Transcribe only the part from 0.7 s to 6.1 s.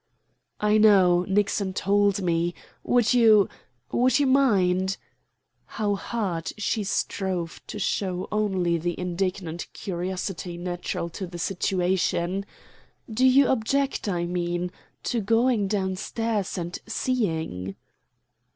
know; Nixon told me. Would you would you mind," how